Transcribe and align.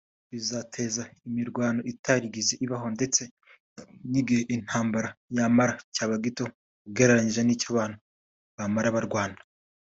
bizateza 0.31 1.03
imirwano 1.27 1.79
itarigeze 1.91 2.53
ibaho 2.65 2.87
ndetse 2.95 3.21
n’igihe 4.11 4.41
intambara 4.55 5.09
yamara 5.37 5.73
cyaba 5.95 6.15
gito 6.23 6.45
ugereranyije 6.87 7.41
n’icyo 7.43 7.67
abantu 7.73 7.97
bamaraga 8.57 8.97
barwana 8.97 9.39